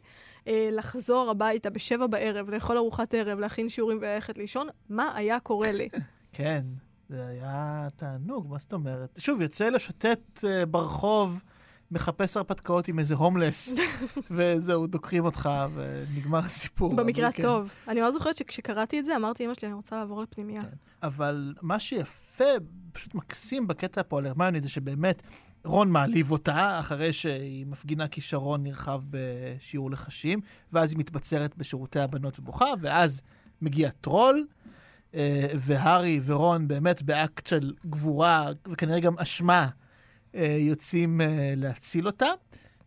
[0.48, 5.72] אה, לחזור הביתה בשבע בערב, לאכול ארוחת ערב, להכין שיעורים וללכת לישון, מה היה קורה
[5.72, 5.88] לי?
[6.32, 6.62] כן,
[7.08, 9.18] זה היה תענוג, מה זאת אומרת?
[9.20, 11.42] שוב, יוצא לשוטט uh, ברחוב,
[11.90, 13.74] מחפש הרפתקאות עם איזה הומלס,
[14.30, 16.96] וזהו, דוקרים אותך, ונגמר הסיפור.
[16.96, 17.42] במקרה כן.
[17.42, 17.70] הטוב.
[17.88, 20.62] אני ממש זוכרת שכשקראתי את זה, אמרתי לאמא שלי, אני רוצה לעבור לפנימייה.
[20.62, 20.68] כן.
[21.02, 22.44] אבל מה שיפה,
[22.92, 25.22] פשוט מקסים בקטע פה על הרמיוני, זה שבאמת
[25.64, 30.40] רון מעליב אותה, אחרי שהיא מפגינה כישרון נרחב בשיעור לחשים,
[30.72, 33.20] ואז היא מתבצרת בשירותי הבנות ובוכה, ואז
[33.62, 34.63] מגיע טרול, אה,
[35.58, 39.68] והארי ורון באמת באקט של גבורה וכנראה גם אשמה
[40.34, 42.26] אה, יוצאים אה, להציל אותה.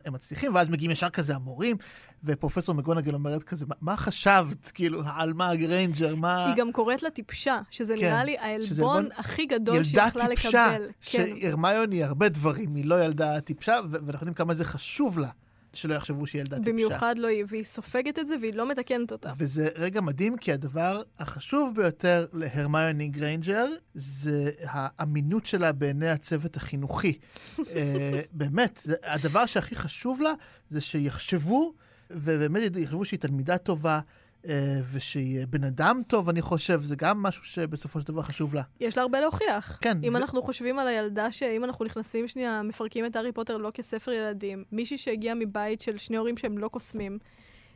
[0.06, 1.78] הם מצליחים, ואז מגיעים ישר כזה המורים,
[2.24, 6.46] ופרופסור מקגונגל אומרת כזה, "מה- חשבת, כאילו, על מה גריינג'ר, מה...
[6.46, 10.08] היא גם קוראת לה טיפשה, שזה כן, נראה לי העלבון עלבון- הכי גדול שהיא ילדה
[10.08, 10.88] יכלה טיפשה, לקבל.
[11.02, 11.26] כן.
[11.42, 15.30] שהרמיוני היא הרבה דברים, היא לא ילדה טיפשה, ואנחנו יודעים כמה זה חשוב לה,
[15.78, 16.72] שלא יחשבו שהיא ילדה טיפשה.
[16.72, 19.34] במיוחד לא היא, והיא סופגת את זה והיא לא מתקנת אותה.
[19.38, 27.18] וזה רגע מדהים, כי הדבר החשוב ביותר להרמיוני גריינג'ר זה האמינות שלה בעיני הצוות החינוכי.
[27.60, 30.34] אה, באמת, זה, הדבר שהכי חשוב לה
[30.70, 31.74] זה שיחשבו,
[32.12, 34.00] ובאמת יחשבו שהיא תלמידה טובה.
[34.46, 38.62] אה, ושהיא בן אדם טוב, אני חושב, זה גם משהו שבסופו של דבר חשוב לה.
[38.80, 39.78] יש לה הרבה להוכיח.
[39.82, 43.58] כן, אם ו- אנחנו חושבים על הילדה, שאם אנחנו נכנסים שנייה, מפרקים את הארי פוטר
[43.58, 47.18] לא כספר ילדים, מישהי שהגיעה מבית של שני הורים שהם לא קוסמים,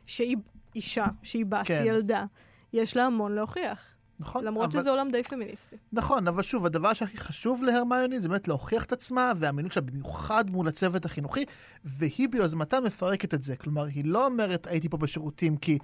[0.06, 0.36] שהיא
[0.74, 1.82] אישה, שהיא בת, כן.
[1.86, 2.24] ילדה,
[2.72, 3.78] יש לה המון להוכיח.
[4.20, 4.44] נכון?
[4.44, 5.76] למרות אבל- שזה עולם די פמיניסטי.
[5.92, 10.50] נכון, אבל שוב, הדבר שהכי חשוב להרמיוני זה באמת להוכיח את עצמה, והאמינות שלה במיוחד
[10.50, 11.44] מול הצוות החינוכי,
[11.84, 13.56] והיא ביוזמתה מפרקת את זה.
[13.56, 15.78] כלומר, היא לא אומרת, הייתי פה בשירותים כי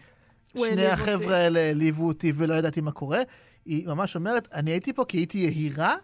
[0.56, 3.20] שני החבר'ה אותי." האלה העליבו אותי ולא ידעתי מה קורה.
[3.64, 5.94] היא ממש אומרת, אני הייתי פה כי הייתי יהירה,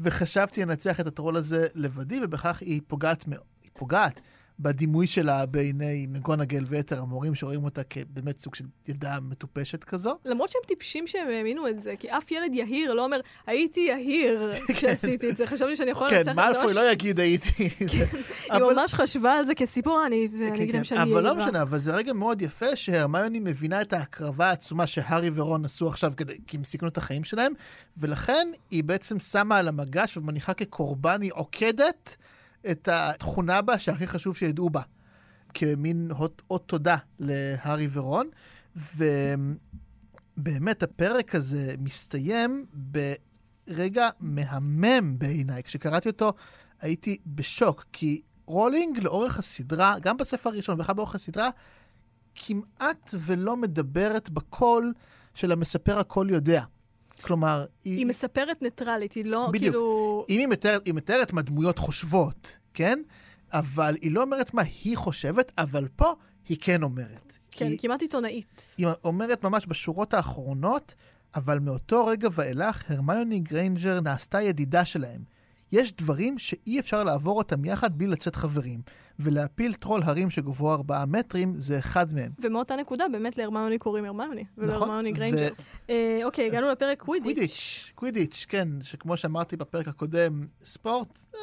[0.00, 3.24] וחשבתי לנצח את הטרול הזה לבדי, ובכך היא פוגעת,
[3.62, 4.20] היא פוגעת
[4.60, 10.18] בדימוי שלה בעיני מגונגל ויתר המורים שרואים אותה כבאמת סוג של ילדה מטופשת כזו.
[10.24, 14.52] למרות שהם טיפשים שהם האמינו את זה, כי אף ילד יהיר לא אומר, הייתי יהיר
[14.74, 16.42] כשעשיתי את זה, חשבתי שאני יכולה לנצח כן, את זה.
[16.42, 17.68] מאלפוי ממש- לא יגיד הייתי...
[17.92, 18.04] זה-
[18.52, 21.20] היא ממש חשבה על זה כסיפור, אני כן, אגיד כן, להם שאני יהירה.
[21.20, 25.64] אבל לא משנה, אבל זה רגע מאוד יפה שהרמיוני מבינה את ההקרבה העצומה שהארי ורון
[25.64, 26.12] עשו עכשיו
[26.46, 27.52] כי הם סיכנו את החיים שלהם,
[27.96, 32.16] ולכן היא בעצם שמה על המגש ומניחה כקורבן, היא עוקדת
[32.70, 34.82] את התכונה בה שהכי חשוב שידעו בה,
[35.54, 38.28] כמין אות, אות תודה להארי ורון,
[40.36, 45.62] ובאמת הפרק הזה מסתיים ברגע מהמם בעיניי.
[45.62, 46.32] כשקראתי אותו
[46.80, 51.50] הייתי בשוק, כי רולינג לאורך הסדרה, גם בספר הראשון ובכלל באורך הסדרה,
[52.34, 54.92] כמעט ולא מדברת בקול
[55.34, 56.64] של המספר הכל יודע.
[57.20, 59.62] כלומר, היא מספרת ניטרלית, היא לא בדיוק.
[59.62, 60.24] כאילו...
[60.28, 63.02] אם היא מתארת, היא מתארת מה דמויות חושבות, כן?
[63.52, 66.12] אבל היא לא אומרת מה היא חושבת, אבל פה
[66.48, 67.38] היא כן אומרת.
[67.50, 68.74] כן, כי כמעט עיתונאית.
[68.78, 70.94] היא אומרת ממש בשורות האחרונות,
[71.34, 75.37] אבל מאותו רגע ואילך, הרמיוני גריינג'ר נעשתה ידידה שלהם.
[75.72, 78.80] יש דברים שאי אפשר לעבור אותם יחד בלי לצאת חברים,
[79.18, 82.32] ולהפיל טרול הרים שגובהו ארבעה מטרים זה אחד מהם.
[82.38, 85.48] ומאותה נקודה באמת להרמיוני קוראים הרמיוני, נכון, ולהרמיוני ו- גריינג'ר.
[85.90, 87.34] אה, אוקיי, הגענו לפרק קווידיץ'.
[87.34, 91.40] קווידיץ', קווידיץ', כן, שכמו שאמרתי בפרק הקודם, ספורט, אה,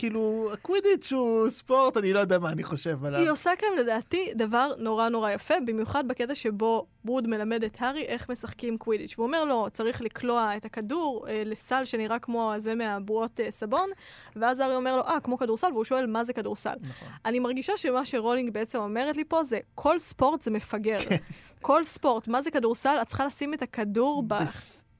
[0.00, 3.20] כאילו, קווידיץ' הוא ספורט, אני לא יודע מה אני חושב עליו.
[3.20, 8.02] היא עושה כאן לדעתי דבר נורא נורא יפה, במיוחד בקטע שבו ווד מלמד את הארי
[8.02, 9.14] איך משחקים קווידיץ'.
[9.18, 13.90] והוא אומר לו, צריך לקלוע את הכדור אה, לסל שנראה כמו הזה מהבועות אה, סבון,
[14.36, 16.74] ואז הארי אומר לו, אה, כמו כדורסל, והוא שואל, מה זה כדורסל?
[16.80, 17.08] נכון.
[17.24, 20.98] אני מרגישה שמה שרולינג בעצם אומרת לי פה זה, כל ספורט זה מפגר.
[20.98, 21.16] כן.
[21.60, 22.98] כל ספורט, מה זה כדורסל?
[23.02, 24.34] את צריכה לשים את הכדור ב...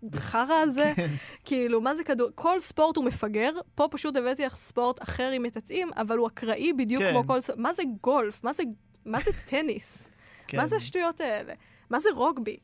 [0.03, 1.07] בחרא הזה, כן.
[1.45, 2.29] כאילו, מה זה כדור...
[2.35, 6.73] כל ספורט הוא מפגר, פה פשוט הבאתי לך ספורט אחר עם מטאטאים, אבל הוא אקראי
[6.73, 7.11] בדיוק כן.
[7.13, 7.59] כמו כל ספורט.
[7.59, 8.45] מה זה גולף?
[8.45, 8.63] מה זה,
[9.05, 10.09] מה זה טניס?
[10.47, 10.57] כן.
[10.57, 11.55] מה זה השטויות האלה?
[11.91, 12.57] מה זה רוגבי?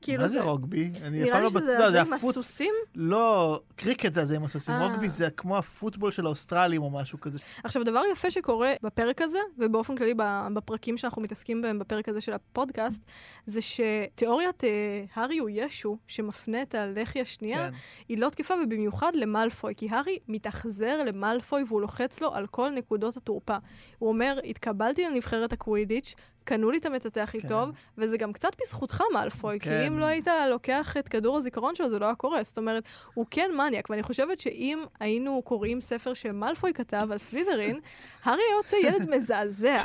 [0.00, 0.90] כאילו מה זה רוגבי?
[1.02, 2.30] אני אף נראה פעם לי לא שזה בטוח, זה זה עם הפוט...
[2.30, 2.74] הסוסים.
[2.94, 4.86] לא, קריקט זה הזה עם הסוסים, אה.
[4.86, 7.38] רוגבי זה כמו הפוטבול של האוסטרלים או משהו כזה.
[7.64, 10.14] עכשיו, דבר יפה שקורה בפרק הזה, ובאופן כללי
[10.54, 13.02] בפרקים שאנחנו מתעסקים בהם בפרק הזה של הפודקאסט,
[13.46, 17.74] זה שתיאוריית אה, הארי הוא ישו, שמפנה את הלחי השנייה, כן.
[18.08, 23.16] היא לא תקפה, ובמיוחד למלפוי, כי הארי מתאכזר למלפוי והוא לוחץ לו על כל נקודות
[23.16, 23.56] התורפה.
[23.98, 26.14] הוא אומר, התקבלתי לנבחרת הקווידיץ',
[26.48, 27.48] קנו לי את המטאטא הכי כן.
[27.48, 29.70] טוב, וזה גם קצת בזכותך, מאלפוי, כן.
[29.70, 32.42] כי אם לא היית לוקח את כדור הזיכרון שלו, זה לא היה קורה.
[32.42, 32.84] זאת אומרת,
[33.14, 37.80] הוא כן מניאק, ואני חושבת שאם היינו קוראים ספר שמאלפוי כתב על סלידרין,
[38.24, 39.78] הארי היה יוצא ילד מזעזע.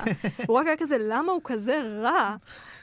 [0.48, 2.36] הוא רק היה כזה, למה הוא כזה רע?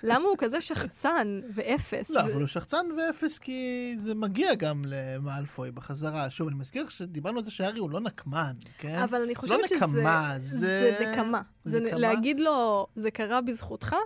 [0.03, 2.11] למה הוא כזה שחצן ואפס?
[2.11, 6.31] לא, אבל הוא שחצן ואפס כי זה מגיע גם למאלפוי בחזרה.
[6.31, 8.99] שוב, אני מזכיר לך שדיברנו על זה שהארי הוא לא נקמן, כן?
[8.99, 9.77] אבל אני זה חושבת לא שזה...
[9.77, 11.07] נקמה, זה זה...
[11.13, 11.43] נקמה.
[11.65, 11.99] זה נקמה?
[11.99, 13.97] להגיד לו, זה קרה בזכותך,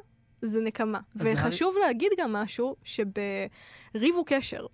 [0.43, 1.01] זה נקמה.
[1.17, 4.67] וחשוב להגיד גם משהו, שבריב הוא קשר.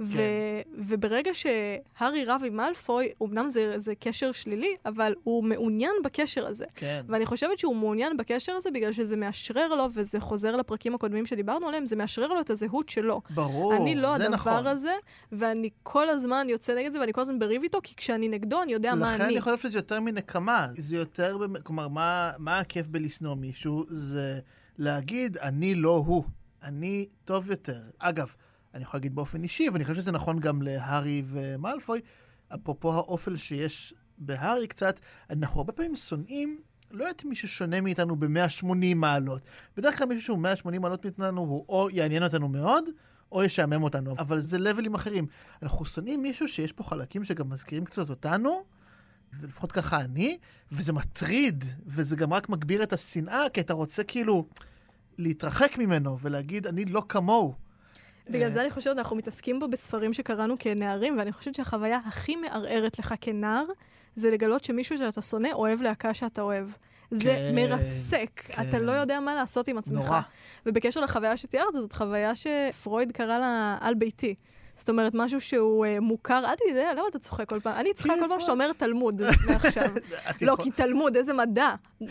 [0.00, 0.70] ו- כן.
[0.78, 6.64] וברגע שהארי רב עם מאלפוי, אמנם זה, זה קשר שלילי, אבל הוא מעוניין בקשר הזה.
[6.74, 7.04] כן.
[7.08, 11.68] ואני חושבת שהוא מעוניין בקשר הזה בגלל שזה מאשרר לו, וזה חוזר לפרקים הקודמים שדיברנו
[11.68, 13.20] עליהם, זה מאשרר לו את הזהות שלו.
[13.30, 14.66] ברור, אני לא זה הדבר נכון.
[14.66, 14.92] הזה,
[15.32, 18.72] ואני כל הזמן יוצא נגד זה, ואני כל הזמן בריב איתו, כי כשאני נגדו, אני
[18.72, 19.32] יודע מה לכן אני.
[19.32, 20.68] אני חושב שזה יותר מנקמה.
[20.76, 23.84] זה יותר, כלומר, מה, מה הכיף בלשנוא מישהו?
[23.88, 24.38] זה
[24.78, 26.24] להגיד, אני לא הוא.
[26.62, 27.80] אני טוב יותר.
[27.98, 28.34] אגב,
[28.74, 32.00] אני יכול להגיד באופן אישי, ואני חושב שזה נכון גם להארי ומאלפוי,
[32.54, 38.94] אפרופו האופל שיש בהארי קצת, אנחנו הרבה פעמים שונאים לא את מי ששונה מאיתנו ב-180
[38.96, 39.42] מעלות.
[39.76, 42.84] בדרך כלל מישהו שהוא 180 מעלות מאיתנו, הוא או יעניין אותנו מאוד,
[43.32, 45.26] או ישעמם אותנו, אבל זה לבלים אחרים.
[45.62, 48.64] אנחנו שונאים מישהו שיש פה חלקים שגם מזכירים קצת אותנו,
[49.40, 50.38] ולפחות ככה אני,
[50.72, 54.46] וזה מטריד, וזה גם רק מגביר את השנאה, כי אתה רוצה כאילו
[55.18, 57.69] להתרחק ממנו ולהגיד, אני לא כמוהו.
[58.30, 62.98] בגלל זה אני חושבת, אנחנו מתעסקים בו בספרים שקראנו כנערים, ואני חושבת שהחוויה הכי מערערת
[62.98, 63.64] לך כנער,
[64.16, 66.68] זה לגלות שמישהו שאתה שונא אוהב להקה שאתה אוהב.
[67.10, 68.68] זה כן, מרסק, כן.
[68.68, 70.04] אתה לא יודע מה לעשות עם עצמך.
[70.04, 70.20] נורא.
[70.66, 74.34] ובקשר לחוויה שתיארת, זאת חוויה שפרויד קרא לה על-ביתי.
[74.80, 77.76] זאת אומרת, משהו שהוא אה, מוכר, אל תדע, למה אתה צוחק כל פעם?
[77.76, 79.88] אני צריכה כל פעם שאתה אומר תלמוד מעכשיו.
[80.42, 81.74] לא, כי תלמוד, איזה מדע.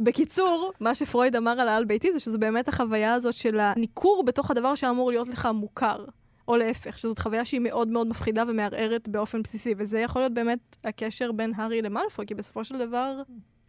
[0.00, 4.74] בקיצור, מה שפרויד אמר על העל-ביתי זה שזו באמת החוויה הזאת של הניכור בתוך הדבר
[4.74, 6.04] שאמור להיות לך מוכר.
[6.48, 10.76] או להפך, שזאת חוויה שהיא מאוד מאוד מפחידה ומערערת באופן בסיסי, וזה יכול להיות באמת
[10.84, 13.22] הקשר בין הארי למאלפוי, כי בסופו של דבר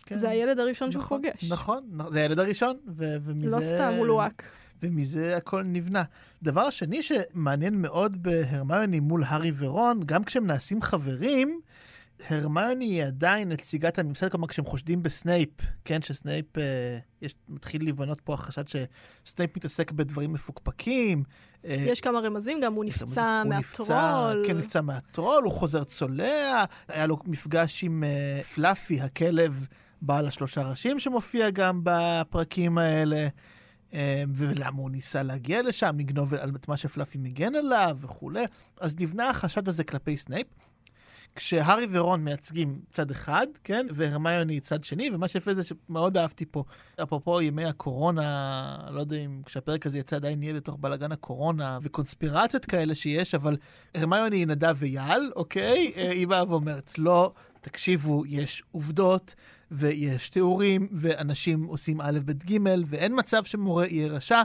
[0.06, 0.18] כן.
[0.18, 1.52] זה הילד הראשון שהוא נכון, פוגש.
[1.52, 3.56] נכון, נכון, זה הילד הראשון, ומזה...
[3.56, 4.44] לא סתם, הוא לוהק.
[4.84, 6.04] ומזה הכל נבנה.
[6.44, 11.62] דבר שני שמעניין מאוד בהרמיוני מול הארי ורון, גם כשהם נעשים חברים,
[12.30, 15.50] הרמיוני היא עדיין נציגת הממסד, כלומר כשהם חושדים בסנייפ,
[15.86, 21.24] כן, שסנייפ, אה, יש, מתחיל להיבנות פה החשד שסנייפ מתעסק בדברים מפוקפקים.
[21.66, 24.44] אה, יש כמה רמזים, גם הוא נפצע מהטרול.
[24.48, 29.68] כן, נפצע מהטרול, הוא חוזר צולע, היה לו מפגש עם uh, פלאפי, הכלב
[30.02, 33.28] בעל השלושה ראשים שמופיע גם בפרקים האלה.
[33.92, 33.94] Um,
[34.36, 38.44] ולמה הוא ניסה להגיע לשם, לגנוב את מה שפלאפי מגן עליו וכולי.
[38.80, 40.48] אז נבנה החשד הזה כלפי סנייפ.
[41.36, 46.64] כשהארי ורון מייצגים צד אחד, כן, והרמיוני צד שני, ומה שיפה זה שמאוד אהבתי פה,
[47.04, 52.66] אפרופו ימי הקורונה, לא יודע אם כשהפרק הזה יצא עדיין נהיה בתוך בלאגן הקורונה וקונספירציות
[52.66, 53.58] כאלה שיש, אבל
[53.96, 55.92] הרמיוני היא נדב אייל, אוקיי?
[55.98, 59.36] אה, היא באה ואומרת, לא, תקשיבו, יש עובדות
[59.72, 64.42] ויש תיאורים, ואנשים עושים א', ב', ג', ואין מצב שמורה יהיה רשע.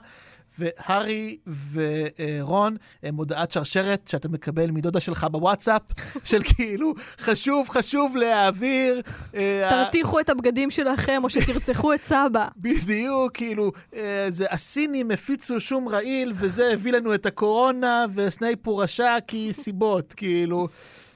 [0.59, 1.37] והארי
[1.73, 5.83] ורון, הם הודעת שרשרת שאתה מקבל מדודה שלך בוואטסאפ,
[6.25, 9.01] של כאילו, חשוב, חשוב להעביר.
[9.35, 12.49] אה, תרתיחו את הבגדים שלכם, או שתרצחו את סבא.
[12.63, 18.83] בדיוק, כאילו, אה, זה הסינים הפיצו שום רעיל, וזה הביא לנו את הקורונה, וסנייפ הוא
[18.83, 20.69] רשע כי סיבות, כאילו.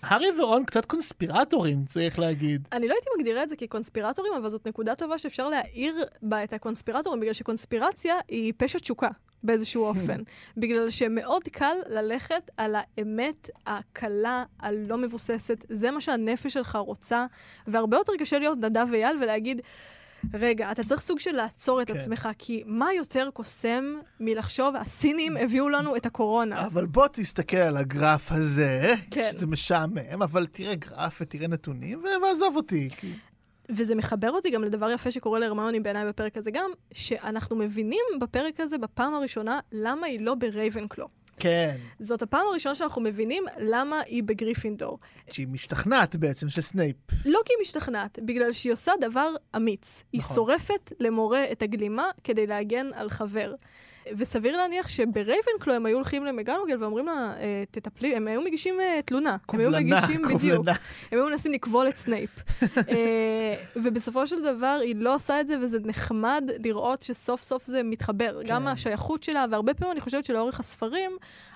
[0.03, 2.69] הארי ורון קצת קונספירטורים, צריך להגיד.
[2.73, 6.53] אני לא הייתי מגדירה את זה כקונספירטורים, אבל זאת נקודה טובה שאפשר להעיר בה את
[6.53, 9.09] הקונספירטורים, בגלל שקונספירציה היא פשע תשוקה.
[9.43, 10.23] באיזשהו אופן.
[10.57, 15.65] בגלל שמאוד קל ללכת על האמת הקלה, הלא מבוססת.
[15.69, 17.27] זה מה שהנפש שלך רוצה,
[17.67, 19.61] והרבה יותר קשה להיות נדב אייל ולהגיד,
[20.35, 21.97] רגע, אתה צריך סוג של לעצור את כן.
[21.97, 23.85] עצמך, כי מה יותר קוסם
[24.21, 26.67] מלחשוב, הסינים הביאו לנו את הקורונה.
[26.67, 29.29] אבל בוא תסתכל על הגרף הזה, כן.
[29.33, 32.89] שזה משעמם, אבל תראה גרף ותראה נתונים, ועזוב אותי.
[32.97, 33.13] כי-
[33.77, 38.61] וזה מחבר אותי גם לדבר יפה שקורה להרמיוני בעיניי בפרק הזה גם, שאנחנו מבינים בפרק
[38.61, 41.09] הזה בפעם הראשונה למה היא לא ברייבנקלו.
[41.41, 44.99] כן, זאת הפעם הראשונה שאנחנו מבינים למה היא בגריפינדור.
[45.31, 46.97] שהיא משתכנעת בעצם שסנייפ.
[47.27, 50.03] לא כי היא משתכנעת, בגלל שהיא עושה דבר אמיץ.
[50.13, 50.35] היא נכון.
[50.37, 53.55] שורפת למורה את הגלימה כדי להגן על חבר.
[54.17, 59.01] וסביר להניח שברייבנקלו הם היו הולכים למקגונגל ואומרים לה, "אה, תטפלי, הם היו מגישים אה,
[59.05, 59.31] תלונה.
[59.31, 60.57] הם היו קובלנה, מגישים, בדיוק.
[60.57, 60.77] קובלנה.
[61.13, 62.31] הם היו מנסים לקבול את סנייפ.
[62.89, 67.83] אה, ובסופו של דבר היא לא עושה את זה, וזה נחמד לראות שסוף סוף זה
[67.83, 68.39] מתחבר.
[68.43, 68.49] כן.
[68.49, 71.11] גם השייכות שלה, והרבה פעמים אני חושבת שלאורך הספרים,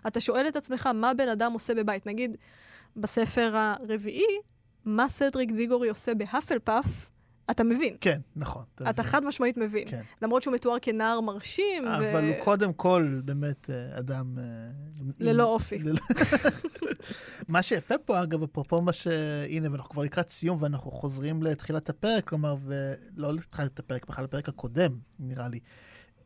[0.06, 2.06] אתה שואל את עצמך מה בן אדם עושה בבית.
[2.06, 2.36] נגיד,
[2.96, 4.38] בספר הרביעי,
[4.84, 6.86] מה סדריק דיגורי עושה בהאפל פאף,
[7.50, 7.96] אתה מבין.
[8.00, 8.62] כן, נכון.
[8.76, 9.04] אתה מבין.
[9.04, 9.88] חד משמעית מבין.
[9.88, 10.00] כן.
[10.22, 14.38] למרות שהוא מתואר כנער מרשים, אבל הוא קודם כל באמת אה, אדם...
[14.38, 14.44] אה,
[15.20, 15.78] ללא עם- אופי.
[15.78, 16.00] ללא-
[17.48, 19.07] מה שיפה פה, אגב, אפרופו מה ש...
[19.48, 24.48] הנה, ואנחנו כבר לקראת סיום, ואנחנו חוזרים לתחילת הפרק, כלומר, ולא לתחילת הפרק, בכלל לפרק
[24.48, 25.59] הקודם, נראה לי.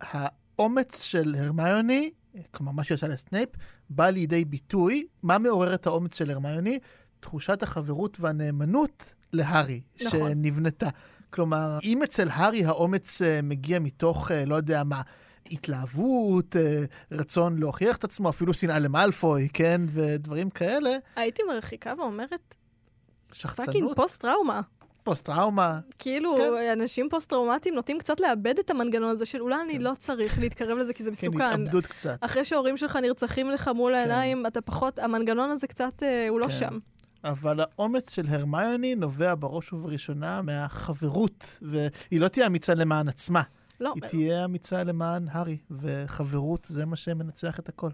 [0.00, 2.10] האומץ של הרמיוני,
[2.50, 3.48] כלומר, מה שהיא עושה לסנייפ,
[3.90, 5.06] בא לידי ביטוי.
[5.22, 6.78] מה מעורר את האומץ של הרמיוני?
[7.20, 10.30] תחושת החברות והנאמנות להארי, נכון.
[10.30, 10.88] שנבנתה.
[11.30, 15.02] כלומר, אם אצל הארי האומץ אה, מגיע מתוך, אה, לא יודע מה,
[15.50, 22.30] התלהבות, אה, רצון להוכיח את עצמו, אפילו שנאה למאלפוי, כן, ודברים כאלה, הייתי מרחיקה ואומרת,
[22.30, 24.60] fucking שחצנות, פוסט-טראומה.
[25.02, 26.80] פוסט-טראומה, כאילו, כן.
[26.80, 30.92] אנשים פוסט-טראומטיים נוטים קצת לאבד את המנגנון הזה של אולי אני לא צריך להתקרב לזה
[30.92, 31.44] כי זה כן, מסוכן.
[31.44, 32.18] התאבדות קצת.
[32.20, 36.46] אחרי שההורים שלך נרצחים לך מול העיניים, אתה פחות, המנגנון הזה קצת, אה, הוא לא
[36.46, 36.52] כן.
[36.52, 36.78] שם.
[37.24, 43.42] אבל האומץ של הרמיוני נובע בראש ובראשונה מהחברות, והיא לא תהיה אמיצה למען עצמה,
[43.80, 47.90] לא, היא תהיה אמיצה למען הארי, וחברות זה מה שמנצח את הכל.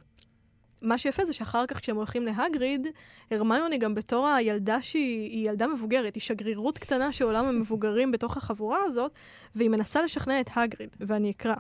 [0.85, 2.87] מה שיפה זה שאחר כך כשהם הולכים להגריד,
[3.31, 8.37] הרמיוני גם בתור הילדה שהיא היא ילדה מבוגרת, היא שגרירות קטנה של עולם המבוגרים בתוך
[8.37, 9.13] החבורה הזאת,
[9.55, 11.55] והיא מנסה לשכנע את הגריד, ואני אקרא.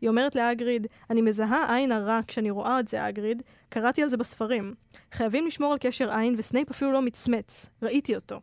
[0.00, 4.16] היא אומרת להגריד, אני מזהה עין הרע כשאני רואה את זה, הגריד, קראתי על זה
[4.16, 4.74] בספרים.
[5.12, 7.66] חייבים לשמור על קשר עין, וסנייפ אפילו לא מצמץ.
[7.82, 8.40] ראיתי אותו.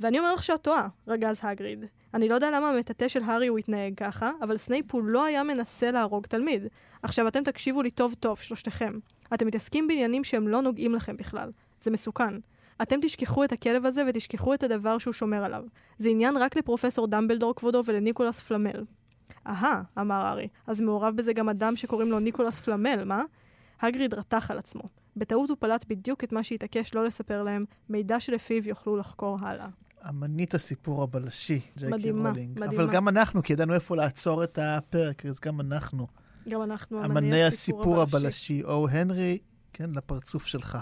[0.00, 1.86] ואני אומר לך שאת טועה, רגז הגריד.
[2.14, 5.42] אני לא יודע למה המטאטא של הארי הוא התנהג ככה, אבל סנייפ הוא לא היה
[5.42, 6.62] מנסה להרוג תלמיד.
[7.02, 8.98] עכשיו אתם תקשיבו לי טוב טוב, שלושתכם.
[9.34, 11.50] אתם מתעסקים בעניינים שהם לא נוגעים לכם בכלל.
[11.80, 12.34] זה מסוכן.
[12.82, 15.64] אתם תשכחו את הכלב הזה ותשכחו את הדבר שהוא שומר עליו.
[15.98, 18.84] זה עניין רק לפרופסור דמבלדור כבודו ולניקולס פלמל.
[19.46, 23.22] אהה, אמר הארי, אז מעורב בזה גם אדם שקוראים לו ניקולס פלמל, מה?
[23.80, 24.82] הגריד רתח על עצמו.
[25.16, 29.68] בטעות הוא פלט בדיוק את מה שהתעקש לא לספר להם, מידע שלפיו יוכלו לחקור הלאה.
[30.08, 32.58] אמנית הסיפור הבלשי, ג'יי קיי מדהימה, רולינג.
[32.60, 32.82] מדהימה.
[32.82, 36.06] אבל גם אנחנו, כי ידענו איפה לעצור את הפרק, אז גם אנחנו.
[36.48, 39.38] גם אנחנו אמני הסיפור הבלשי, או הנרי,
[39.72, 40.78] כן, לפרצוף שלך.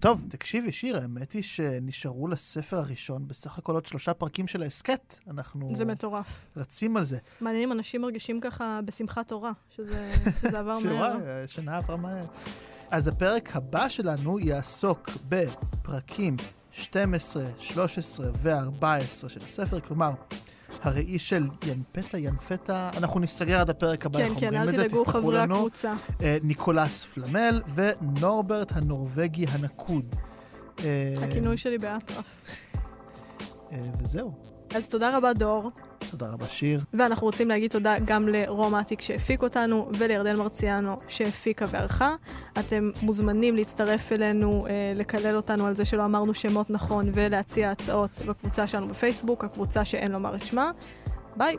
[0.00, 5.14] טוב, תקשיבי, שיר, האמת היא שנשארו לספר הראשון בסך הכל עוד שלושה פרקים של ההסכת.
[5.30, 6.26] אנחנו זה מטורף.
[6.56, 7.18] רצים על זה.
[7.40, 11.16] מעניין אם אנשים מרגישים ככה בשמחת תורה, שזה, שזה עבר מהר.
[11.46, 12.26] שנה עברה מהר.
[12.90, 16.36] אז הפרק הבא שלנו יעסוק בפרקים
[16.76, 20.10] 12, 13 ו-14 של הספר, כלומר,
[20.82, 24.72] הראי של ינפתה, ינפתה, אנחנו נסתגר עד הפרק הבא, כן, איך כן, אומרים את זה,
[24.72, 25.54] תדאגו תסלחו חברי לנו.
[25.54, 25.94] הקבוצה.
[26.22, 30.14] אה, ניקולס פלמל ונורברט הנורבגי הנקוד.
[30.84, 32.24] אה, הכינוי שלי באטרף.
[33.72, 34.32] אה, וזהו.
[34.74, 35.70] אז תודה רבה, דור.
[36.10, 36.80] תודה רבה, שיר.
[36.94, 42.14] ואנחנו רוצים להגיד תודה גם לרומטיק שהפיק אותנו ולירדן מרציאנו שהפיקה וערכה.
[42.58, 48.18] אתם מוזמנים להצטרף אלינו, אה, לקלל אותנו על זה שלא אמרנו שמות נכון ולהציע הצעות
[48.28, 50.70] בקבוצה שלנו בפייסבוק, הקבוצה שאין לומר את שמה.
[51.36, 51.56] ביי.